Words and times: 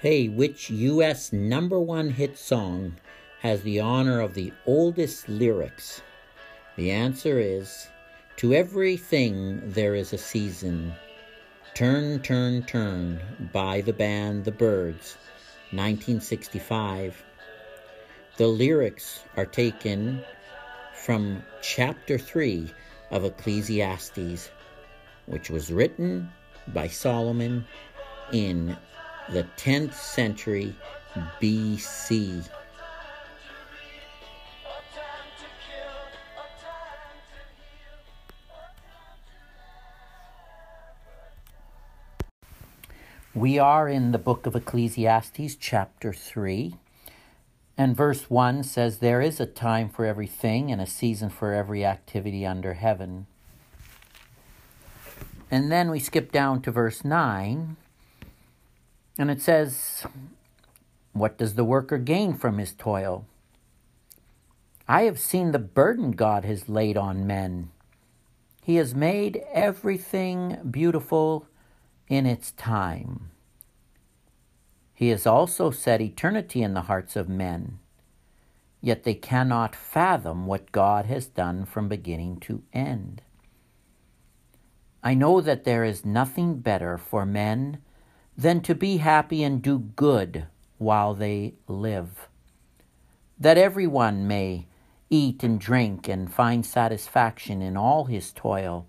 Hey, 0.00 0.28
which 0.28 0.70
U.S. 0.70 1.30
number 1.30 1.78
one 1.78 2.08
hit 2.08 2.38
song 2.38 2.96
has 3.40 3.60
the 3.60 3.80
honor 3.80 4.22
of 4.22 4.32
the 4.32 4.50
oldest 4.64 5.28
lyrics? 5.28 6.00
The 6.76 6.90
answer 6.90 7.38
is 7.38 7.86
To 8.38 8.54
Everything 8.54 9.60
There 9.62 9.94
Is 9.94 10.14
a 10.14 10.16
Season. 10.16 10.94
Turn, 11.74 12.18
Turn, 12.20 12.62
Turn 12.62 13.20
by 13.52 13.82
the 13.82 13.92
band 13.92 14.46
The 14.46 14.52
Byrds, 14.52 15.18
1965. 15.72 17.22
The 18.38 18.46
lyrics 18.46 19.20
are 19.36 19.44
taken 19.44 20.24
from 20.94 21.44
chapter 21.60 22.16
3 22.16 22.72
of 23.10 23.26
Ecclesiastes, 23.26 24.50
which 25.26 25.50
was 25.50 25.70
written 25.70 26.32
by 26.68 26.88
Solomon 26.88 27.66
in 28.32 28.78
the 29.32 29.44
10th 29.56 29.94
century 29.94 30.74
BC. 31.40 32.48
We 43.32 43.58
are 43.58 43.88
in 43.88 44.10
the 44.10 44.18
book 44.18 44.46
of 44.46 44.56
Ecclesiastes, 44.56 45.54
chapter 45.54 46.12
3. 46.12 46.74
And 47.78 47.96
verse 47.96 48.28
1 48.28 48.64
says, 48.64 48.98
There 48.98 49.22
is 49.22 49.38
a 49.38 49.46
time 49.46 49.88
for 49.88 50.04
everything 50.04 50.72
and 50.72 50.80
a 50.80 50.86
season 50.86 51.30
for 51.30 51.54
every 51.54 51.84
activity 51.84 52.44
under 52.44 52.74
heaven. 52.74 53.26
And 55.50 55.70
then 55.70 55.90
we 55.90 56.00
skip 56.00 56.32
down 56.32 56.60
to 56.62 56.70
verse 56.70 57.04
9, 57.04 57.76
and 59.20 59.30
it 59.30 59.42
says, 59.42 60.06
What 61.12 61.36
does 61.36 61.54
the 61.54 61.62
worker 61.62 61.98
gain 61.98 62.32
from 62.32 62.56
his 62.56 62.72
toil? 62.72 63.26
I 64.88 65.02
have 65.02 65.20
seen 65.20 65.52
the 65.52 65.58
burden 65.58 66.12
God 66.12 66.46
has 66.46 66.70
laid 66.70 66.96
on 66.96 67.26
men. 67.26 67.70
He 68.62 68.76
has 68.76 68.94
made 68.94 69.44
everything 69.52 70.56
beautiful 70.70 71.46
in 72.08 72.24
its 72.24 72.52
time. 72.52 73.30
He 74.94 75.08
has 75.08 75.26
also 75.26 75.70
set 75.70 76.00
eternity 76.00 76.62
in 76.62 76.72
the 76.72 76.88
hearts 76.88 77.14
of 77.14 77.28
men, 77.28 77.78
yet 78.80 79.04
they 79.04 79.12
cannot 79.14 79.76
fathom 79.76 80.46
what 80.46 80.72
God 80.72 81.04
has 81.04 81.26
done 81.26 81.66
from 81.66 81.90
beginning 81.90 82.38
to 82.40 82.62
end. 82.72 83.20
I 85.02 85.12
know 85.12 85.42
that 85.42 85.64
there 85.64 85.84
is 85.84 86.06
nothing 86.06 86.60
better 86.60 86.96
for 86.96 87.26
men 87.26 87.82
than 88.40 88.62
to 88.62 88.74
be 88.74 88.96
happy 88.96 89.42
and 89.42 89.60
do 89.60 89.78
good 89.78 90.46
while 90.78 91.12
they 91.12 91.52
live, 91.68 92.26
that 93.38 93.58
everyone 93.58 94.26
may 94.26 94.66
eat 95.10 95.42
and 95.42 95.60
drink 95.60 96.08
and 96.08 96.32
find 96.32 96.64
satisfaction 96.64 97.60
in 97.60 97.76
all 97.76 98.06
his 98.06 98.32
toil. 98.32 98.86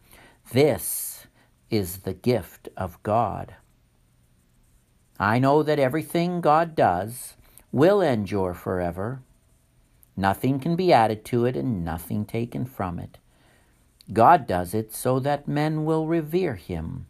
This 0.54 1.28
is 1.70 1.98
the 2.00 2.14
gift 2.14 2.70
of 2.78 3.02
God. 3.04 3.56
I 5.20 5.38
know 5.38 5.64
that 5.64 5.80
everything 5.80 6.40
God 6.40 6.74
does 6.74 7.36
will 7.74 8.00
endure 8.00 8.54
forever. 8.54 9.22
Nothing 10.16 10.60
can 10.62 10.78
be 10.78 10.94
added 10.94 11.26
to 11.26 11.46
it 11.46 11.58
and 11.58 11.84
nothing 11.84 12.24
taken 12.24 12.64
from 12.66 13.00
it. 13.00 13.18
God 14.14 14.48
does 14.48 14.74
it 14.74 14.94
so 14.94 15.20
that 15.20 15.48
men 15.48 15.84
will 15.84 16.08
revere 16.08 16.56
him. 16.56 17.08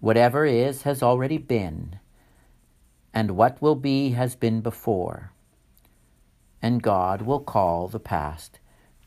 Whatever 0.00 0.44
is 0.44 0.82
has 0.82 1.02
already 1.02 1.38
been, 1.38 1.98
and 3.14 3.30
what 3.30 3.62
will 3.62 3.74
be 3.74 4.10
has 4.10 4.36
been 4.36 4.60
before, 4.60 5.32
and 6.60 6.82
God 6.82 7.22
will 7.22 7.40
call 7.40 7.88
the 7.88 7.98
past 7.98 8.58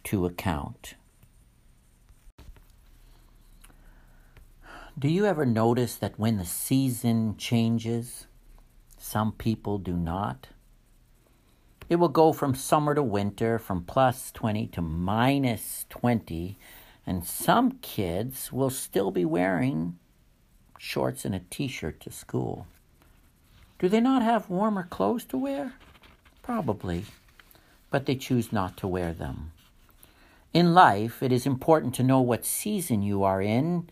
to 0.06 0.26
account. 0.26 0.96
Do 4.98 5.08
you 5.08 5.26
ever 5.26 5.46
notice 5.46 5.96
that 5.96 6.20
when 6.20 6.38
the 6.38 6.46
season 6.46 7.38
changes, 7.38 8.26
some 8.98 9.32
people 9.32 9.78
do 9.78 9.94
not? 9.94 10.48
It 11.88 11.98
will 11.98 12.10
go 12.10 12.34
from 12.34 12.54
summer 12.56 12.96
to 12.96 13.04
winter, 13.04 13.60
from 13.60 13.84
plus 13.84 14.32
20 14.32 14.68
to 14.68 14.82
minus 14.82 15.86
20, 15.90 16.58
and 17.06 17.24
some 17.24 17.74
kids 17.82 18.52
will 18.52 18.70
still 18.70 19.12
be 19.12 19.24
wearing 19.24 19.98
shorts 20.80 21.26
and 21.26 21.36
a 21.36 21.42
t 21.52 21.68
shirt 21.68 22.00
to 22.00 22.10
school. 22.10 22.66
Do 23.78 23.88
they 23.88 24.00
not 24.00 24.24
have 24.24 24.50
warmer 24.50 24.84
clothes 24.84 25.26
to 25.26 25.38
wear? 25.38 25.74
Probably, 26.42 27.06
but 27.92 28.08
they 28.08 28.16
choose 28.16 28.52
not 28.52 28.78
to 28.78 28.88
wear 28.88 29.14
them. 29.14 29.52
In 30.54 30.74
life, 30.74 31.22
it 31.22 31.32
is 31.32 31.46
important 31.46 31.94
to 31.96 32.04
know 32.04 32.22
what 32.22 32.46
season 32.46 33.04
you 33.04 33.24
are 33.24 33.42
in 33.42 33.90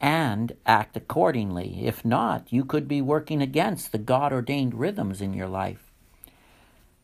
and 0.00 0.52
act 0.66 0.96
accordingly. 0.96 1.86
If 1.86 2.04
not, 2.04 2.52
you 2.52 2.64
could 2.64 2.88
be 2.88 3.00
working 3.00 3.40
against 3.40 3.92
the 3.92 3.98
God 3.98 4.32
ordained 4.32 4.74
rhythms 4.74 5.22
in 5.22 5.32
your 5.32 5.48
life. 5.48 5.92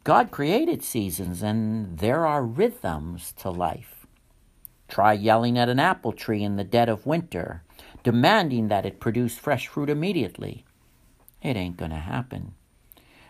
God 0.02 0.30
created 0.30 0.82
seasons, 0.82 1.42
and 1.42 1.98
there 1.98 2.26
are 2.26 2.42
rhythms 2.42 3.32
to 3.38 3.50
life. 3.50 4.06
Try 4.88 5.12
yelling 5.12 5.56
at 5.56 5.68
an 5.68 5.78
apple 5.78 6.12
tree 6.12 6.42
in 6.42 6.56
the 6.56 6.64
dead 6.64 6.88
of 6.88 7.06
winter, 7.06 7.62
demanding 8.02 8.68
that 8.68 8.86
it 8.86 9.00
produce 9.00 9.36
fresh 9.36 9.66
fruit 9.66 9.90
immediately. 9.90 10.64
It 11.42 11.56
ain't 11.56 11.76
going 11.76 11.90
to 11.90 11.96
happen. 11.96 12.54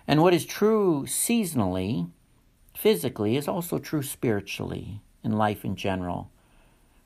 And 0.07 0.23
what 0.23 0.35
is 0.35 0.47
true 0.47 1.05
seasonally, 1.07 2.11
physically, 2.75 3.37
is 3.37 3.49
also 3.49 3.79
true 3.79 4.03
spiritually, 4.03 5.01
in 5.23 5.33
life 5.33 5.65
in 5.65 5.77
general 5.77 6.31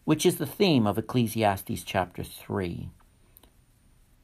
which 0.04 0.26
is 0.26 0.36
the 0.36 0.46
theme 0.46 0.86
of 0.86 0.98
Ecclesiastes 0.98 1.82
chapter 1.84 2.24
3. 2.24 2.88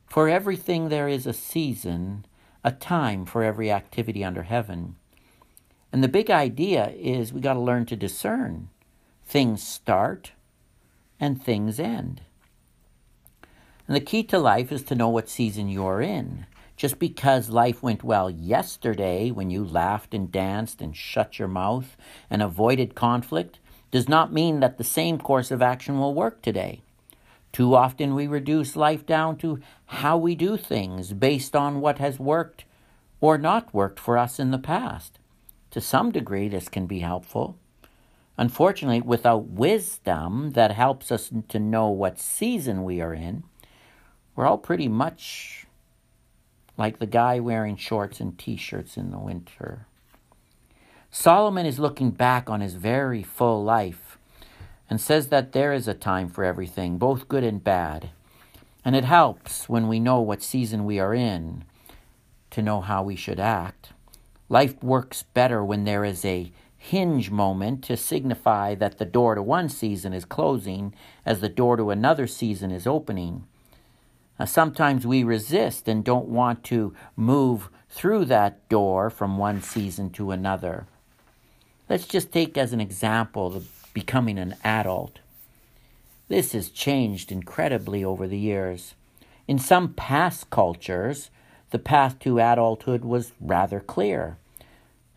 For 0.07 0.29
everything 0.29 0.89
there 0.89 1.09
is 1.09 1.27
a 1.27 1.33
season, 1.33 2.25
a 2.65 2.73
time 2.73 3.25
for 3.25 3.45
every 3.45 3.71
activity 3.71 4.25
under 4.25 4.43
heaven. 4.43 4.97
And 5.93 6.03
the 6.03 6.09
big 6.09 6.31
idea 6.31 6.89
is 6.97 7.33
we 7.33 7.41
got 7.41 7.55
to 7.55 7.61
learn 7.61 7.87
to 7.87 7.97
discern. 7.97 8.69
Things 9.25 9.63
start 9.63 10.33
and 11.21 11.43
things 11.43 11.79
end. 11.79 12.23
And 13.89 13.97
the 13.97 14.01
key 14.01 14.23
to 14.25 14.39
life 14.39 14.71
is 14.71 14.83
to 14.85 14.95
know 14.95 15.09
what 15.09 15.31
season 15.31 15.69
you're 15.71 16.03
in. 16.03 16.47
Just 16.77 16.99
because 16.99 17.49
life 17.49 17.83
went 17.83 18.05
well 18.05 18.31
yesterday 18.31 19.31
when 19.31 19.51
you 19.51 19.65
laughed 19.65 20.13
and 20.13 20.31
danced 20.31 20.83
and 20.83 20.95
shut 20.95 21.39
your 21.39 21.49
mouth 21.49 21.97
and 22.31 22.43
avoided 22.43 22.95
conflict 22.95 23.59
does 23.91 24.09
not 24.09 24.33
mean 24.33 24.61
that 24.61 24.77
the 24.77 24.85
same 24.85 25.19
course 25.19 25.51
of 25.51 25.63
action 25.63 25.99
will 25.99 26.15
work 26.15 26.43
today. 26.43 26.83
Too 27.51 27.75
often 27.75 28.15
we 28.15 28.27
reduce 28.27 28.77
life 28.77 29.07
down 29.07 29.39
to 29.39 29.59
how 29.87 30.19
we 30.19 30.35
do 30.35 30.59
things 30.59 31.15
based 31.15 31.57
on 31.57 31.81
what 31.81 31.99
has 31.99 32.19
worked 32.19 32.65
or 33.23 33.39
not 33.39 33.73
worked 33.73 33.99
for 33.99 34.19
us 34.19 34.39
in 34.39 34.51
the 34.51 34.59
past. 34.59 35.19
To 35.71 35.81
some 35.81 36.13
degree, 36.13 36.49
this 36.49 36.69
can 36.69 36.87
be 36.87 37.01
helpful. 37.01 37.57
Unfortunately, 38.37 39.01
without 39.01 39.47
wisdom 39.47 40.53
that 40.53 40.73
helps 40.73 41.11
us 41.11 41.31
to 41.49 41.59
know 41.59 41.89
what 41.89 42.21
season 42.21 42.85
we 42.85 43.01
are 43.01 43.15
in, 43.15 43.45
we're 44.39 44.47
all 44.47 44.57
pretty 44.57 44.87
much 44.87 45.67
like 46.77 47.01
the 47.01 47.07
guy 47.07 47.41
wearing 47.41 47.77
shorts 47.77 48.21
and 48.21 48.39
t 48.39 48.57
shirts 48.57 48.97
in 48.97 49.11
the 49.11 49.19
winter. 49.19 49.89
Solomon 51.11 51.67
is 51.67 51.81
looking 51.81 52.13
back 52.13 52.49
on 52.49 52.61
his 52.61 52.75
very 52.75 53.25
full 53.25 53.65
life 53.65 54.17
and 54.89 55.01
says 55.01 55.27
that 55.27 55.51
there 55.51 55.73
is 55.73 55.89
a 55.89 55.93
time 55.93 56.29
for 56.29 56.45
everything, 56.45 56.99
both 56.99 57.27
good 57.27 57.43
and 57.43 57.65
bad. 57.65 58.11
And 58.85 58.95
it 58.95 59.03
helps 59.03 59.69
when 59.69 59.89
we 59.89 59.99
know 59.99 60.21
what 60.21 60.45
season 60.45 60.85
we 60.85 61.01
are 61.01 61.13
in 61.13 61.65
to 62.51 62.63
know 62.63 62.81
how 62.81 63.03
we 63.03 63.17
should 63.17 63.41
act. 63.41 63.89
Life 64.49 64.81
works 64.81 65.25
better 65.35 65.65
when 65.65 65.83
there 65.83 66.05
is 66.05 66.25
a 66.25 66.53
hinge 66.77 67.33
moment 67.33 67.83
to 67.87 67.97
signify 67.97 68.77
that 68.77 68.99
the 68.99 69.05
door 69.05 69.35
to 69.35 69.43
one 69.43 69.69
season 69.69 70.13
is 70.13 70.25
closing 70.25 70.95
as 71.27 71.41
the 71.41 71.49
door 71.49 71.77
to 71.77 71.91
another 71.91 72.29
season 72.29 72.71
is 72.71 72.87
opening. 72.87 73.45
Now, 74.39 74.45
sometimes 74.45 75.07
we 75.07 75.25
resist 75.25 75.89
and 75.89 76.05
don't 76.05 76.29
want 76.29 76.63
to 76.65 76.95
move 77.17 77.71
through 77.91 78.27
that 78.27 78.69
door 78.69 79.11
from 79.11 79.39
one 79.39 79.63
season 79.63 80.11
to 80.11 80.31
another. 80.31 80.87
Let's 81.89 82.07
just 82.07 82.31
take 82.31 82.57
as 82.57 82.73
an 82.73 82.81
example 82.81 83.51
the 83.51 83.65
becoming 83.95 84.39
an 84.39 84.55
adult. 84.63 85.19
This 86.29 86.53
has 86.53 86.69
changed 86.69 87.33
incredibly 87.33 88.05
over 88.05 88.29
the 88.29 88.39
years. 88.39 88.95
In 89.49 89.59
some 89.59 89.95
past 89.95 90.51
cultures, 90.51 91.31
the 91.71 91.79
path 91.79 92.19
to 92.21 92.39
adulthood 92.39 93.05
was 93.05 93.33
rather 93.41 93.81
clear. 93.81 94.37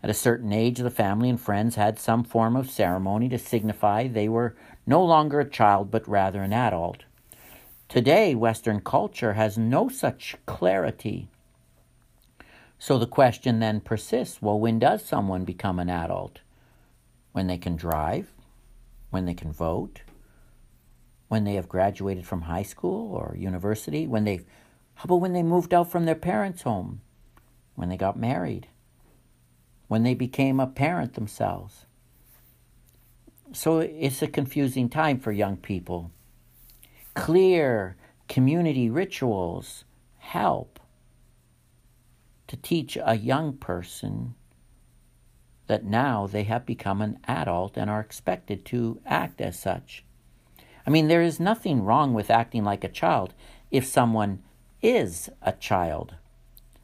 At 0.02 0.10
a 0.10 0.14
certain 0.14 0.52
age, 0.52 0.78
the 0.78 0.90
family 0.90 1.28
and 1.28 1.40
friends 1.40 1.76
had 1.76 1.98
some 1.98 2.24
form 2.24 2.56
of 2.56 2.70
ceremony 2.70 3.28
to 3.28 3.38
signify 3.38 4.08
they 4.08 4.28
were 4.28 4.56
no 4.84 5.04
longer 5.04 5.38
a 5.38 5.48
child 5.48 5.90
but 5.90 6.08
rather 6.08 6.42
an 6.42 6.52
adult. 6.52 7.04
Today, 7.92 8.34
Western 8.34 8.80
culture 8.80 9.34
has 9.34 9.58
no 9.58 9.90
such 9.90 10.34
clarity. 10.46 11.28
So 12.78 12.96
the 12.96 13.06
question 13.06 13.58
then 13.58 13.82
persists 13.82 14.40
well, 14.40 14.58
when 14.58 14.78
does 14.78 15.04
someone 15.04 15.44
become 15.44 15.78
an 15.78 15.90
adult? 15.90 16.40
When 17.32 17.48
they 17.48 17.58
can 17.58 17.76
drive? 17.76 18.32
When 19.10 19.26
they 19.26 19.34
can 19.34 19.52
vote? 19.52 20.00
When 21.28 21.44
they 21.44 21.52
have 21.56 21.68
graduated 21.68 22.26
from 22.26 22.40
high 22.40 22.62
school 22.62 23.14
or 23.14 23.36
university? 23.36 24.06
When 24.06 24.24
they 24.24 24.36
how 24.94 25.04
about 25.04 25.16
when 25.16 25.34
they 25.34 25.42
moved 25.42 25.74
out 25.74 25.90
from 25.90 26.06
their 26.06 26.14
parents' 26.14 26.62
home? 26.62 27.02
When 27.74 27.90
they 27.90 27.98
got 27.98 28.18
married? 28.18 28.68
When 29.88 30.02
they 30.02 30.14
became 30.14 30.60
a 30.60 30.66
parent 30.66 31.12
themselves? 31.12 31.84
So 33.52 33.80
it's 33.80 34.22
a 34.22 34.28
confusing 34.28 34.88
time 34.88 35.20
for 35.20 35.30
young 35.30 35.58
people. 35.58 36.10
Clear 37.14 37.96
community 38.28 38.88
rituals 38.88 39.84
help 40.18 40.80
to 42.46 42.56
teach 42.56 42.98
a 43.02 43.16
young 43.16 43.54
person 43.54 44.34
that 45.66 45.84
now 45.84 46.26
they 46.26 46.42
have 46.42 46.66
become 46.66 47.00
an 47.00 47.18
adult 47.26 47.78
and 47.78 47.88
are 47.88 48.00
expected 48.00 48.64
to 48.66 49.00
act 49.06 49.40
as 49.40 49.58
such. 49.58 50.04
I 50.86 50.90
mean, 50.90 51.08
there 51.08 51.22
is 51.22 51.40
nothing 51.40 51.82
wrong 51.82 52.12
with 52.12 52.30
acting 52.30 52.64
like 52.64 52.84
a 52.84 52.88
child 52.88 53.32
if 53.70 53.86
someone 53.86 54.42
is 54.82 55.30
a 55.40 55.52
child. 55.52 56.16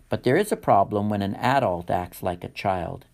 But 0.09 0.23
there 0.23 0.37
is 0.37 0.53
a 0.53 0.57
problem 0.57 1.11
when 1.11 1.21
an 1.21 1.35
adult 1.35 1.91
acts 1.91 2.23
like 2.23 2.45
a 2.45 2.49
child, 2.49 3.05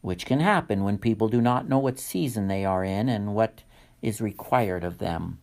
which 0.00 0.24
can 0.24 0.40
happen 0.40 0.82
when 0.82 0.96
people 0.96 1.28
do 1.28 1.42
not 1.42 1.68
know 1.68 1.78
what 1.78 1.98
season 1.98 2.48
they 2.48 2.64
are 2.64 2.84
in 2.84 3.08
and 3.08 3.34
what 3.34 3.64
is 4.00 4.20
required 4.20 4.82
of 4.82 4.96
them. 4.96 5.41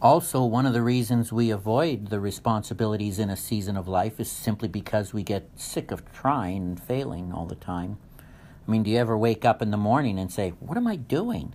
Also, 0.00 0.44
one 0.44 0.64
of 0.64 0.72
the 0.72 0.82
reasons 0.82 1.32
we 1.32 1.50
avoid 1.50 2.06
the 2.06 2.20
responsibilities 2.20 3.18
in 3.18 3.28
a 3.30 3.36
season 3.36 3.76
of 3.76 3.88
life 3.88 4.20
is 4.20 4.30
simply 4.30 4.68
because 4.68 5.12
we 5.12 5.24
get 5.24 5.50
sick 5.56 5.90
of 5.90 6.12
trying 6.12 6.58
and 6.58 6.80
failing 6.80 7.32
all 7.32 7.46
the 7.46 7.56
time. 7.56 7.98
I 8.20 8.70
mean, 8.70 8.84
do 8.84 8.90
you 8.90 8.98
ever 8.98 9.18
wake 9.18 9.44
up 9.44 9.60
in 9.60 9.72
the 9.72 9.76
morning 9.76 10.16
and 10.16 10.30
say, 10.30 10.50
What 10.60 10.78
am 10.78 10.86
I 10.86 10.94
doing? 10.94 11.52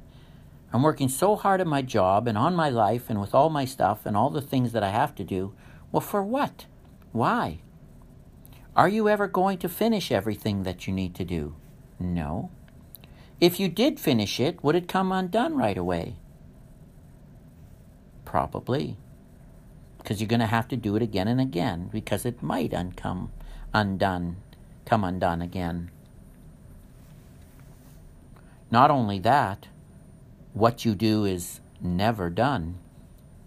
I'm 0.73 0.83
working 0.83 1.07
so 1.07 1.37
hard 1.37 1.61
at 1.61 1.67
my 1.67 1.81
job 1.81 2.27
and 2.27 2.37
on 2.37 2.53
my 2.53 2.67
life 2.67 3.09
and 3.09 3.21
with 3.21 3.33
all 3.33 3.49
my 3.49 3.63
stuff 3.63 4.05
and 4.05 4.17
all 4.17 4.29
the 4.29 4.41
things 4.41 4.73
that 4.73 4.83
I 4.83 4.89
have 4.89 5.15
to 5.15 5.23
do. 5.23 5.53
Well, 5.93 6.01
for 6.01 6.21
what? 6.21 6.65
Why? 7.13 7.59
Are 8.75 8.89
you 8.89 9.07
ever 9.07 9.27
going 9.27 9.59
to 9.59 9.69
finish 9.69 10.11
everything 10.11 10.63
that 10.63 10.85
you 10.85 10.93
need 10.93 11.15
to 11.15 11.23
do? 11.23 11.55
No. 11.97 12.49
If 13.39 13.57
you 13.57 13.69
did 13.69 14.01
finish 14.01 14.39
it, 14.39 14.61
would 14.63 14.75
it 14.75 14.89
come 14.89 15.13
undone 15.13 15.55
right 15.55 15.77
away? 15.77 16.15
Probably. 18.33 18.97
Because 19.99 20.19
you're 20.19 20.27
going 20.27 20.39
to 20.39 20.47
have 20.47 20.67
to 20.69 20.75
do 20.75 20.95
it 20.95 21.03
again 21.03 21.27
and 21.27 21.39
again 21.39 21.91
because 21.93 22.25
it 22.25 22.41
might 22.41 22.71
uncome 22.71 23.29
undone, 23.75 24.37
come 24.87 25.03
undone 25.03 25.39
again. 25.39 25.91
Not 28.71 28.89
only 28.89 29.19
that, 29.19 29.67
what 30.53 30.83
you 30.83 30.95
do 30.95 31.25
is 31.25 31.61
never 31.79 32.31
done. 32.31 32.79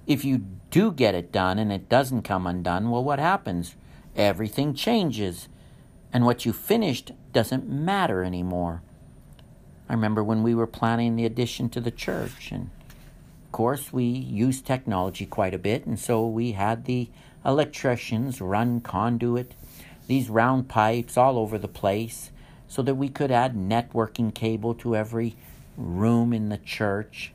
If 0.06 0.24
you 0.24 0.46
do 0.70 0.92
get 0.92 1.16
it 1.16 1.32
done 1.32 1.58
and 1.58 1.72
it 1.72 1.88
doesn't 1.88 2.22
come 2.22 2.46
undone, 2.46 2.88
well, 2.88 3.02
what 3.02 3.18
happens? 3.18 3.74
Everything 4.14 4.72
changes, 4.72 5.48
and 6.12 6.24
what 6.24 6.46
you 6.46 6.52
finished 6.52 7.10
doesn't 7.32 7.68
matter 7.68 8.22
anymore. 8.22 8.82
I 9.88 9.94
remember 9.94 10.22
when 10.22 10.44
we 10.44 10.54
were 10.54 10.68
planning 10.68 11.16
the 11.16 11.26
addition 11.26 11.70
to 11.70 11.80
the 11.80 11.90
church, 11.90 12.52
and 12.52 12.70
course, 13.56 13.90
we 13.90 14.04
use 14.04 14.60
technology 14.60 15.24
quite 15.24 15.54
a 15.54 15.58
bit, 15.58 15.86
and 15.86 15.98
so 15.98 16.26
we 16.26 16.52
had 16.52 16.84
the 16.84 17.08
electricians 17.42 18.38
run 18.38 18.82
conduit, 18.82 19.54
these 20.08 20.28
round 20.28 20.68
pipes 20.68 21.16
all 21.16 21.38
over 21.38 21.56
the 21.56 21.66
place, 21.66 22.30
so 22.68 22.82
that 22.82 22.96
we 22.96 23.08
could 23.08 23.30
add 23.30 23.56
networking 23.56 24.34
cable 24.34 24.74
to 24.74 24.94
every 24.94 25.36
room 25.74 26.34
in 26.34 26.50
the 26.50 26.58
church. 26.58 27.32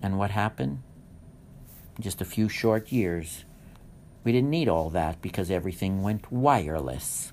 And 0.00 0.18
what 0.18 0.30
happened? 0.30 0.84
Just 1.98 2.20
a 2.20 2.24
few 2.24 2.48
short 2.48 2.92
years, 2.92 3.44
we 4.22 4.30
didn't 4.30 4.50
need 4.50 4.68
all 4.68 4.88
that 4.90 5.20
because 5.20 5.50
everything 5.50 6.04
went 6.04 6.30
wireless. 6.30 7.32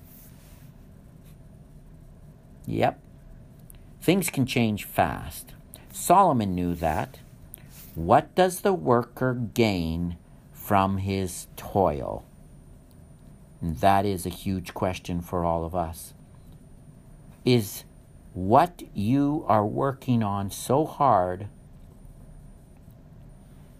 Yep. 2.66 3.00
Things 4.00 4.28
can 4.28 4.44
change 4.44 4.82
fast. 4.82 5.54
Solomon 5.92 6.56
knew 6.56 6.74
that. 6.74 7.20
What 7.94 8.34
does 8.34 8.60
the 8.60 8.72
worker 8.72 9.34
gain 9.34 10.16
from 10.52 10.98
his 10.98 11.48
toil? 11.56 12.24
And 13.60 13.76
that 13.78 14.06
is 14.06 14.24
a 14.24 14.30
huge 14.30 14.74
question 14.74 15.20
for 15.20 15.44
all 15.44 15.64
of 15.64 15.74
us. 15.74 16.14
Is 17.44 17.84
what 18.32 18.82
you 18.94 19.44
are 19.48 19.66
working 19.66 20.22
on 20.22 20.50
so 20.50 20.86
hard, 20.86 21.48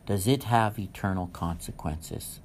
does 0.07 0.27
it 0.27 0.45
have 0.45 0.79
eternal 0.79 1.29
consequences? 1.29 2.41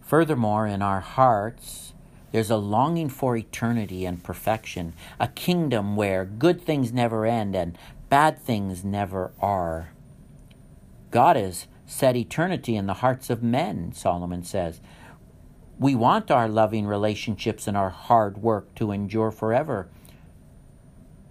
Furthermore, 0.00 0.66
in 0.66 0.82
our 0.82 1.00
hearts, 1.00 1.94
there's 2.32 2.50
a 2.50 2.56
longing 2.56 3.08
for 3.08 3.36
eternity 3.36 4.04
and 4.04 4.24
perfection, 4.24 4.94
a 5.20 5.28
kingdom 5.28 5.94
where 5.94 6.24
good 6.24 6.60
things 6.60 6.92
never 6.92 7.24
end 7.24 7.54
and 7.54 7.78
bad 8.12 8.38
things 8.38 8.84
never 8.84 9.32
are. 9.40 9.90
God 11.10 11.34
has 11.34 11.66
set 11.86 12.14
eternity 12.14 12.76
in 12.76 12.84
the 12.84 13.00
hearts 13.00 13.30
of 13.30 13.42
men, 13.42 13.90
Solomon 13.94 14.42
says. 14.42 14.82
We 15.78 15.94
want 15.94 16.30
our 16.30 16.46
loving 16.46 16.86
relationships 16.86 17.66
and 17.66 17.74
our 17.74 17.88
hard 17.88 18.36
work 18.36 18.74
to 18.74 18.92
endure 18.92 19.30
forever. 19.30 19.88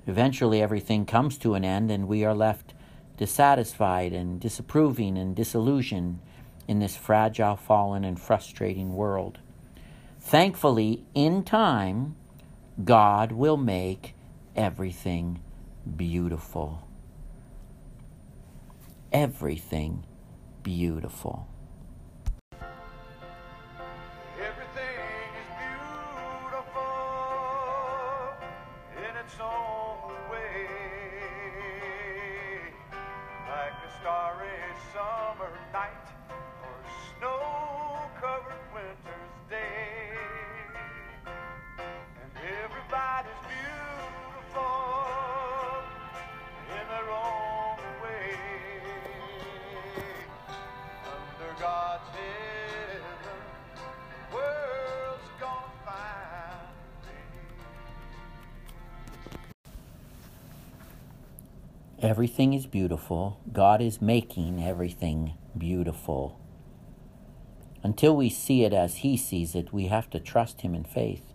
Eventually, 0.07 0.60
everything 0.60 1.06
comes 1.06 1.38
to 1.38 1.54
an 1.54 1.63
end, 1.63 1.92
and 1.92 2.07
we 2.07 2.25
are 2.25 2.33
left 2.33 2.74
dissatisfied 3.16 4.12
and 4.12 4.39
disapproving 4.39 5.19
and 5.19 5.36
disillusioned 5.36 6.18
in 6.68 6.80
this 6.80 6.95
fragile, 6.95 7.57
fallen, 7.57 8.04
and 8.04 8.19
frustrating 8.19 8.95
world. 8.95 9.38
Thankfully, 10.19 11.06
in 11.13 11.44
time, 11.44 12.16
God 12.84 13.34
will 13.34 13.57
make 13.57 14.16
everything 14.56 15.42
beautiful. 15.98 16.88
Everything 19.12 20.05
beautiful. 20.63 21.48
Everything 62.01 62.53
is 62.53 62.65
beautiful. 62.65 63.39
God 63.53 63.79
is 63.79 64.01
making 64.01 64.63
everything 64.63 65.36
beautiful. 65.55 66.39
Until 67.84 68.15
we 68.15 68.27
see 68.27 68.63
it 68.63 68.74
as 68.74 68.96
He 68.96 69.15
sees 69.15 69.53
it, 69.53 69.72
we 69.72 69.86
have 69.86 70.10
to 70.10 70.20
trust 70.20 70.62
Him 70.62 70.74
in 70.74 70.84
faith. 70.84 71.31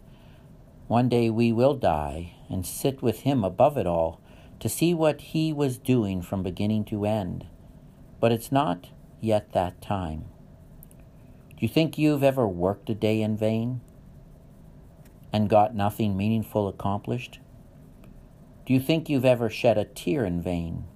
One 0.88 1.08
day 1.08 1.30
we 1.30 1.52
will 1.52 1.75
die 1.75 2.35
and 2.50 2.66
sit 2.66 3.00
with 3.00 3.20
Him 3.20 3.44
above 3.44 3.78
it 3.78 3.87
all 3.87 4.20
to 4.58 4.68
see 4.68 4.92
what 4.92 5.20
He 5.20 5.52
was 5.52 5.78
doing 5.78 6.20
from 6.20 6.42
beginning 6.42 6.85
to 6.87 7.04
end. 7.04 7.46
But 8.18 8.32
it's 8.32 8.50
not 8.50 8.88
yet 9.20 9.52
that 9.52 9.80
time. 9.80 10.25
Do 11.50 11.58
you 11.61 11.68
think 11.68 11.96
you've 11.96 12.25
ever 12.25 12.49
worked 12.49 12.90
a 12.90 12.94
day 12.96 13.23
in 13.23 13.37
vain 13.37 13.82
and 15.32 15.49
got 15.49 15.76
nothing 15.76 16.16
meaningful 16.16 16.66
accomplished? 16.66 17.38
Do 18.66 18.73
you 18.73 18.80
think 18.80 19.08
you've 19.08 19.25
ever 19.25 19.49
shed 19.49 19.78
a 19.78 19.85
tear 19.85 20.25
in 20.25 20.42
vain? 20.42 20.87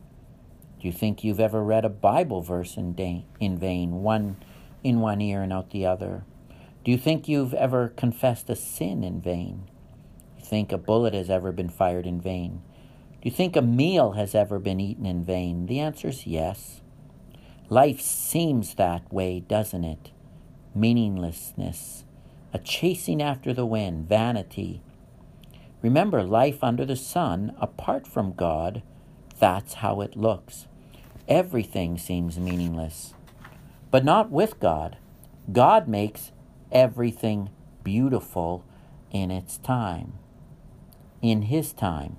Do 0.81 0.89
you 0.89 0.93
think 0.93 1.23
you've 1.23 1.39
ever 1.39 1.63
read 1.63 1.85
a 1.85 1.89
Bible 1.89 2.43
verse 2.43 2.77
in, 2.77 2.95
da- 2.95 3.25
in 3.39 3.59
vain, 3.59 4.03
one 4.03 4.39
in 4.83 4.99
one 4.99 5.21
ear 5.21 5.41
and 5.41 5.53
out 5.53 5.71
the 5.71 5.87
other? 5.87 6.25
Do 6.85 6.91
you 6.91 6.99
think 6.99 7.29
you've 7.29 7.55
ever 7.55 7.89
confessed 7.89 8.51
a 8.51 8.57
sin 8.57 9.05
in 9.05 9.21
vain? 9.21 9.69
Do 10.37 10.43
you 10.43 10.47
think 10.47 10.73
a 10.73 10.79
bullet 10.79 11.15
has 11.15 11.31
ever 11.31 11.53
been 11.53 11.69
fired 11.69 12.07
in 12.07 12.21
vain? 12.21 12.63
Do 13.23 13.29
you 13.29 13.31
think 13.31 13.55
a 13.55 13.63
meal 13.63 14.13
has 14.13 14.35
ever 14.35 14.59
been 14.59 14.81
eaten 14.81 15.07
in 15.07 15.23
vain? 15.23 15.67
The 15.67 15.79
answer 15.79 16.09
is 16.09 16.27
yes. 16.27 16.81
Life 17.69 18.01
seems 18.01 18.75
that 18.75 19.13
way, 19.13 19.39
doesn't 19.39 19.85
it? 19.85 20.11
Meaninglessness, 20.75 22.05
a 22.53 22.59
chasing 22.59 23.23
after 23.23 23.55
the 23.55 23.67
wind, 23.67 24.09
vanity. 24.09 24.83
Remember, 25.83 26.23
life 26.23 26.63
under 26.63 26.85
the 26.85 26.97
sun, 26.97 27.55
apart 27.59 28.07
from 28.07 28.35
God, 28.35 28.83
that's 29.39 29.75
how 29.75 30.01
it 30.03 30.17
looks. 30.17 30.67
Everything 31.27 31.97
seems 31.97 32.39
meaningless. 32.39 33.15
But 33.91 34.05
not 34.05 34.31
with 34.31 34.61
God. 34.61 34.99
God 35.51 35.89
makes 35.89 36.33
everything 36.71 37.51
beautiful 37.83 38.65
in 39.11 39.31
its 39.31 39.57
time, 39.57 40.15
in 41.23 41.43
His 41.43 41.73
time. 41.73 42.17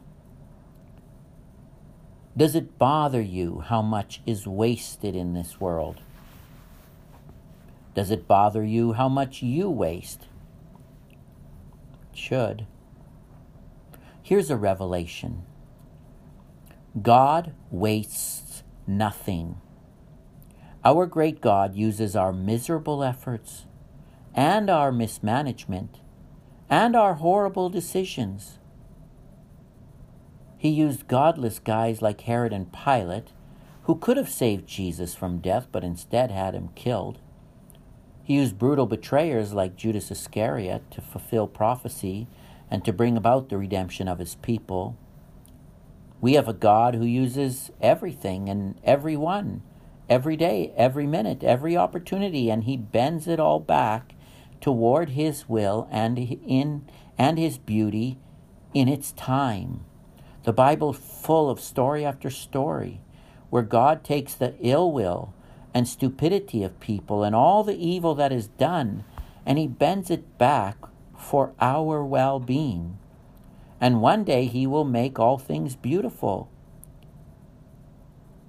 Does 2.36 2.56
it 2.56 2.78
bother 2.78 3.22
you 3.22 3.60
how 3.60 3.82
much 3.82 4.22
is 4.26 4.48
wasted 4.48 5.16
in 5.16 5.34
this 5.34 5.60
world? 5.60 6.02
Does 7.94 8.10
it 8.10 8.28
bother 8.28 8.64
you 8.64 8.94
how 8.94 9.10
much 9.10 9.44
you 9.44 9.70
waste? 9.70 10.28
It 12.12 12.18
should. 12.18 12.66
Here's 14.32 14.50
a 14.50 14.56
revelation 14.56 15.44
God 17.02 17.54
wastes 17.70 18.64
nothing. 18.88 19.60
Our 20.86 21.06
great 21.06 21.42
God 21.42 21.76
uses 21.76 22.16
our 22.16 22.32
miserable 22.32 23.04
efforts 23.04 23.66
and 24.34 24.70
our 24.70 24.90
mismanagement 24.90 26.00
and 26.70 26.96
our 26.96 27.16
horrible 27.16 27.68
decisions. 27.70 28.58
He 30.58 30.70
used 30.70 31.10
godless 31.10 31.60
guys 31.60 32.02
like 32.02 32.22
Herod 32.22 32.54
and 32.54 32.72
Pilate, 32.72 33.34
who 33.84 33.96
could 33.98 34.16
have 34.16 34.30
saved 34.30 34.66
Jesus 34.66 35.14
from 35.14 35.40
death 35.40 35.68
but 35.74 35.84
instead 35.84 36.32
had 36.32 36.54
him 36.54 36.70
killed. 36.74 37.20
He 38.24 38.36
used 38.36 38.58
brutal 38.58 38.86
betrayers 38.86 39.52
like 39.52 39.76
Judas 39.76 40.10
Iscariot 40.10 40.90
to 40.92 41.02
fulfill 41.02 41.48
prophecy 41.48 42.30
and 42.72 42.84
to 42.86 42.94
bring 42.94 43.18
about 43.18 43.50
the 43.50 43.58
redemption 43.58 44.08
of 44.08 44.20
his 44.20 44.36
people. 44.36 44.98
We 46.22 46.34
have 46.34 46.48
a 46.48 46.54
God 46.54 46.96
who 46.96 47.06
uses 47.06 47.72
everything 47.82 48.48
and 48.48 48.80
everyone, 48.84 49.62
every 50.10 50.38
day, 50.38 50.72
every 50.78 51.06
minute, 51.06 51.44
every 51.44 51.76
opportunity, 51.76 52.50
and 52.50 52.64
he 52.64 52.78
bends 52.78 53.28
it 53.28 53.40
all 53.40 53.60
back 53.60 54.16
toward 54.62 55.10
his 55.10 55.50
will 55.50 55.88
and 55.92 56.18
in 56.18 56.88
and 57.18 57.38
his 57.38 57.58
beauty 57.58 58.18
in 58.74 58.88
its 58.88 59.12
time. 59.12 59.84
The 60.44 60.54
Bible 60.54 60.94
full 60.94 61.50
of 61.50 61.60
story 61.60 62.06
after 62.06 62.30
story 62.30 63.02
where 63.50 63.64
God 63.64 64.04
takes 64.04 64.34
the 64.34 64.56
ill 64.60 64.92
will 64.92 65.34
and 65.74 65.88
stupidity 65.88 66.64
of 66.64 66.80
people 66.80 67.24
and 67.24 67.36
all 67.36 67.64
the 67.64 67.76
evil 67.76 68.16
that 68.16 68.32
is 68.32 68.48
done 68.48 69.04
and 69.46 69.58
he 69.58 69.68
bends 69.68 70.10
it 70.10 70.38
back 70.38 70.78
for 71.22 71.54
our 71.60 72.04
well-being. 72.04 72.98
And 73.80 74.02
one 74.02 74.24
day 74.24 74.46
he 74.46 74.68
will 74.68 74.86
make 74.86 75.20
all 75.20 75.38
things 75.38 75.76
beautiful. 75.76 76.50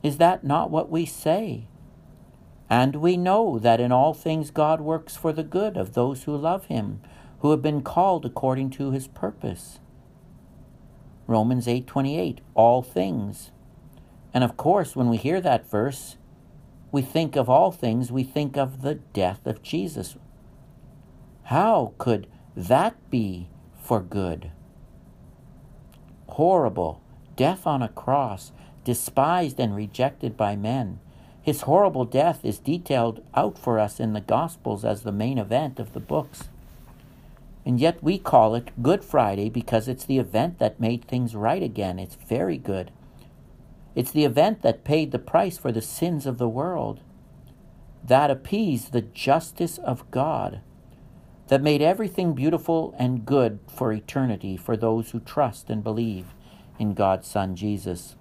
Is 0.03 0.17
that 0.19 0.43
not 0.45 0.71
what 0.71 0.91
we 0.91 1.07
say? 1.07 1.69
And 2.69 2.97
we 2.97 3.17
know 3.17 3.59
that 3.59 3.81
in 3.81 3.93
all 3.93 4.15
things 4.15 4.51
God 4.51 4.81
works 4.81 5.17
for 5.17 5.33
the 5.33 5.45
good 5.45 5.77
of 5.77 5.95
those 5.95 6.25
who 6.25 6.37
love 6.37 6.67
him, 6.67 7.01
who 7.41 7.51
have 7.51 7.63
been 7.63 7.83
called 7.83 8.25
according 8.25 8.71
to 8.71 8.91
his 8.91 9.09
purpose. 9.09 9.79
Romans 11.27 11.69
8:28 11.69 12.41
all 12.55 12.83
things. 12.83 13.53
And 14.35 14.43
of 14.43 14.57
course 14.57 14.97
when 14.97 15.09
we 15.09 15.19
hear 15.19 15.41
that 15.41 15.69
verse, 15.69 16.17
we 16.91 17.03
think 17.03 17.37
of 17.37 17.49
all 17.49 17.71
things, 17.71 18.11
we 18.11 18.23
think 18.23 18.57
of 18.57 18.83
the 18.83 18.97
death 18.97 19.47
of 19.47 19.63
Jesus. 19.63 20.17
How 21.45 21.95
could 21.99 22.27
that 22.57 23.11
be 23.11 23.49
for 23.83 24.01
good? 24.01 24.51
Horrible 26.29 27.01
death 27.37 27.67
on 27.67 27.83
a 27.83 27.89
cross, 27.89 28.53
despised 28.85 29.59
and 29.59 29.75
rejected 29.75 30.37
by 30.37 30.57
men 30.57 30.99
his 31.43 31.63
horrible 31.63 32.05
death 32.05 32.45
is 32.45 32.61
detailed 32.61 33.21
out 33.35 33.59
for 33.59 33.81
us 33.81 33.99
in 33.99 34.13
the 34.13 34.21
Gospels 34.21 34.85
as 34.85 35.03
the 35.03 35.11
main 35.11 35.39
event 35.39 35.81
of 35.81 35.93
the 35.93 36.01
books. 36.01 36.49
And 37.67 37.81
yet 37.81 38.03
we 38.03 38.17
call 38.19 38.55
it 38.55 38.71
Good 38.81 39.03
Friday 39.03 39.51
because 39.51 39.89
it's 39.89 40.05
the 40.05 40.19
event 40.19 40.61
that 40.61 40.81
made 40.81 41.05
things 41.05 41.35
right 41.35 41.63
again. 41.63 41.99
It's 41.99 42.15
very 42.15 42.59
good. 42.59 42.93
It's 43.97 44.13
the 44.13 44.25
event 44.25 44.63
that 44.63 44.85
paid 44.85 45.11
the 45.11 45.19
price 45.19 45.59
for 45.59 45.73
the 45.73 45.83
sins 45.83 46.27
of 46.27 46.39
the 46.39 46.49
world, 46.49 47.01
that 48.05 48.31
appeased 48.31 48.93
the 48.93 49.03
justice 49.03 49.79
of 49.79 50.11
God, 50.11 50.61
that 51.53 51.61
made 51.61 51.83
everything 51.83 52.33
beautiful 52.33 52.95
and 52.99 53.27
good 53.27 53.59
for 53.69 53.93
eternity 53.93 54.57
for 54.57 54.75
those 54.75 55.11
who 55.11 55.21
trust 55.21 55.69
and 55.69 55.85
believe 55.85 56.29
in 56.79 56.95
God's 56.95 57.29
Son 57.29 57.55
Jesus. 57.55 58.17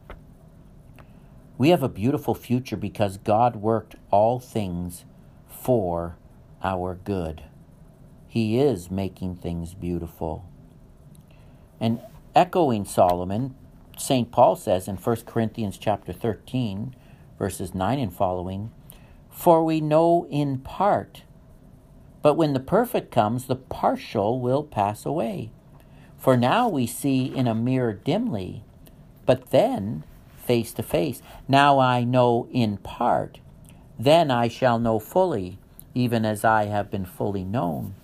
We 1.58 1.70
have 1.70 1.82
a 1.82 1.88
beautiful 1.88 2.36
future 2.36 2.76
because 2.76 3.16
God 3.16 3.56
worked 3.56 3.96
all 4.12 4.42
things 4.42 5.06
for 5.48 6.18
our 6.62 6.96
good. 6.96 7.44
He 8.28 8.60
is 8.60 8.92
making 8.92 9.38
things 9.38 9.76
beautiful. 9.76 10.46
And 11.80 12.02
echoing 12.36 12.84
Solomon, 12.84 13.56
St. 13.98 14.30
Paul 14.30 14.58
says 14.58 14.90
in 14.90 14.98
1 14.98 15.16
Corinthians 15.26 15.78
chapter 15.78 16.12
13, 16.12 16.94
verses 17.40 17.74
9 17.74 17.98
and 17.98 18.14
following, 18.14 18.74
For 19.30 19.64
we 19.64 19.80
know 19.80 20.28
in 20.30 20.58
part, 20.58 21.24
but 22.22 22.36
when 22.36 22.54
the 22.54 22.60
perfect 22.60 23.12
comes, 23.12 23.46
the 23.46 23.56
partial 23.56 24.40
will 24.40 24.64
pass 24.64 25.06
away. 25.06 25.52
For 26.18 26.38
now 26.38 26.68
we 26.68 26.86
see 26.86 27.26
in 27.26 27.48
a 27.48 27.56
mirror 27.56 27.94
dimly, 27.94 28.64
but 29.26 29.50
then 29.50 30.04
face 30.38 30.72
to 30.74 30.84
face. 30.84 31.22
Now 31.48 31.80
I 31.80 32.04
know 32.04 32.48
in 32.52 32.78
part, 32.78 33.40
then 33.98 34.30
I 34.30 34.48
shall 34.48 34.78
know 34.78 35.00
fully, 35.00 35.58
even 35.94 36.26
as 36.26 36.46
I 36.46 36.66
have 36.66 36.92
been 36.92 37.06
fully 37.06 37.44
known. 37.44 37.96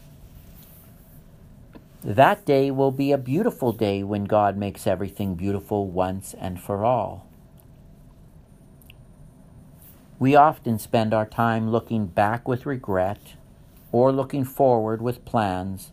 That 2.04 2.46
day 2.46 2.72
will 2.72 2.92
be 2.92 3.12
a 3.12 3.18
beautiful 3.18 3.72
day 3.72 4.02
when 4.04 4.26
God 4.26 4.58
makes 4.58 4.88
everything 4.88 5.36
beautiful 5.36 5.88
once 5.88 6.34
and 6.40 6.60
for 6.60 6.86
all. 6.86 7.28
We 10.20 10.36
often 10.36 10.80
spend 10.80 11.14
our 11.14 11.26
time 11.26 11.70
looking 11.70 12.08
back 12.08 12.48
with 12.48 12.66
regret 12.66 13.20
or 13.92 14.12
looking 14.12 14.44
forward 14.44 15.02
with 15.02 15.26
plans, 15.26 15.92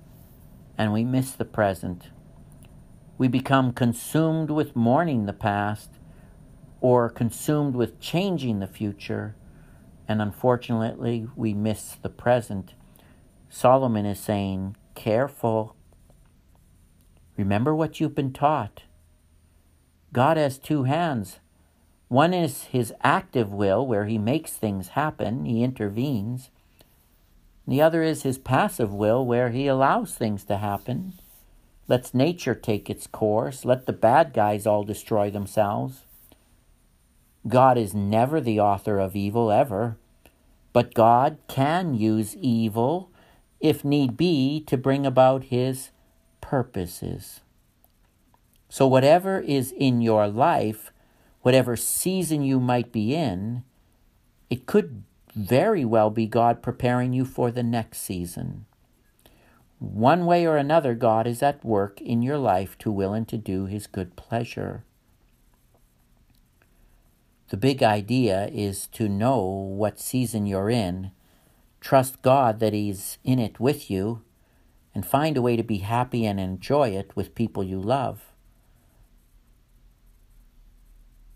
and 0.77 0.93
we 0.93 1.05
miss 1.05 1.31
the 1.33 1.45
present. 1.45 2.11
We 3.17 3.29
become 3.29 3.73
consumed 3.73 4.51
with 4.51 4.75
mourning 4.75 5.27
the 5.27 5.33
past 5.33 5.91
or 6.81 7.09
consumed 7.09 7.75
with 7.77 8.01
changing 8.01 8.59
the 8.59 8.67
future, 8.67 9.37
and 10.07 10.21
unfortunately, 10.21 11.27
we 11.37 11.55
miss 11.55 11.97
the 12.03 12.11
present. 12.11 12.75
Solomon 13.49 14.05
is 14.05 14.19
saying, 14.19 14.77
Careful. 14.95 15.77
Remember 17.37 17.75
what 17.75 18.01
you've 18.01 18.15
been 18.15 18.33
taught. 18.33 18.83
God 20.13 20.37
has 20.37 20.59
two 20.59 20.85
hands. 20.85 21.41
One 22.09 22.35
is 22.35 22.65
his 22.65 22.93
active 23.03 23.53
will, 23.53 23.87
where 23.87 24.05
he 24.07 24.19
makes 24.19 24.53
things 24.53 24.89
happen, 24.89 25.45
he 25.45 25.63
intervenes. 25.63 26.51
The 27.67 27.81
other 27.81 28.03
is 28.03 28.23
his 28.23 28.39
passive 28.39 28.93
will, 28.93 29.25
where 29.25 29.51
he 29.51 29.67
allows 29.67 30.15
things 30.15 30.45
to 30.45 30.59
happen, 30.59 31.15
lets 31.89 32.13
nature 32.13 32.55
take 32.55 32.91
its 32.91 33.07
course, 33.07 33.65
let 33.65 33.87
the 33.87 33.93
bad 33.93 34.33
guys 34.33 34.67
all 34.67 34.85
destroy 34.85 35.31
themselves. 35.31 36.03
God 37.47 37.77
is 37.77 37.95
never 37.95 38.41
the 38.41 38.61
author 38.61 38.99
of 38.99 39.17
evil, 39.17 39.51
ever. 39.51 39.97
But 40.73 40.95
God 40.95 41.39
can 41.47 41.95
use 41.95 42.37
evil, 42.37 43.11
if 43.61 43.85
need 43.85 44.17
be, 44.17 44.61
to 44.67 44.77
bring 44.77 45.07
about 45.07 45.45
his 45.45 45.91
purposes. 46.41 47.41
So, 48.69 48.87
whatever 48.87 49.39
is 49.39 49.73
in 49.73 50.01
your 50.01 50.27
life, 50.27 50.91
whatever 51.43 51.77
season 51.77 52.43
you 52.43 52.59
might 52.59 52.91
be 52.91 53.15
in, 53.15 53.63
it 54.51 54.67
could 54.67 55.05
very 55.35 55.85
well 55.85 56.11
be 56.11 56.27
God 56.27 56.63
preparing 56.63 57.13
you 57.13 57.25
for 57.25 57.51
the 57.51 57.63
next 57.63 57.99
season. 58.03 58.67
One 59.79 60.25
way 60.27 60.47
or 60.47 60.57
another, 60.57 60.95
God 60.95 61.27
is 61.27 61.43
at 61.43 61.65
work 61.65 62.01
in 62.01 62.23
your 62.23 62.39
life 62.39 62.79
to 62.79 62.91
will 62.91 63.13
and 63.13 63.27
to 63.29 63.37
do 63.37 63.67
his 63.67 63.87
good 63.87 64.17
pleasure. 64.17 64.85
The 67.55 67.57
big 67.59 67.83
idea 67.83 68.49
is 68.53 68.89
to 68.89 69.09
know 69.09 69.45
what 69.45 70.01
season 70.01 70.47
you're 70.47 70.71
in, 70.71 71.13
trust 71.81 72.23
God 72.23 72.59
that 72.59 72.73
He's 72.73 73.19
in 73.23 73.39
it 73.39 73.61
with 73.61 73.91
you, 73.91 74.23
and 74.95 75.07
find 75.07 75.37
a 75.37 75.43
way 75.43 75.57
to 75.57 75.63
be 75.63 75.79
happy 75.79 76.25
and 76.25 76.41
enjoy 76.41 76.91
it 76.91 77.15
with 77.15 77.35
people 77.37 77.63
you 77.63 77.79
love. 77.81 78.34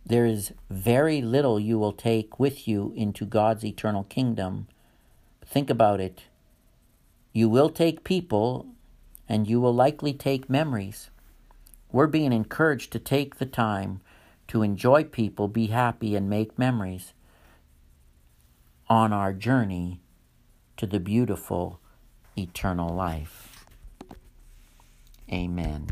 There 0.09 0.25
is 0.25 0.55
very 0.71 1.21
little 1.21 1.61
you 1.61 1.79
will 1.79 1.93
take 1.93 2.41
with 2.41 2.67
you 2.67 2.95
into 2.97 3.27
God's 3.27 3.63
eternal 3.63 4.05
kingdom. 4.05 4.67
Think 5.45 5.69
about 5.69 6.01
it. 6.01 6.23
You 7.35 7.51
will 7.51 7.69
take 7.69 8.05
people 8.05 8.69
and 9.29 9.47
you 9.47 9.61
will 9.61 9.75
likely 9.75 10.15
take 10.15 10.49
memories. 10.49 11.11
We're 11.93 12.07
being 12.07 12.33
encouraged 12.33 12.91
to 12.93 12.99
take 12.99 13.37
the 13.37 13.45
time 13.45 14.01
to 14.47 14.63
enjoy 14.63 15.05
people, 15.05 15.47
be 15.47 15.67
happy, 15.67 16.17
and 16.17 16.31
make 16.31 16.59
memories 16.59 17.13
on 18.89 19.13
our 19.13 19.35
journey 19.35 20.01
to 20.79 20.87
the 20.87 21.01
beautiful 21.01 21.81
eternal 22.35 22.95
life. 22.95 23.67
Amen. 25.31 25.89